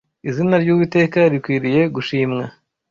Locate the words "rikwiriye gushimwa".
1.33-2.43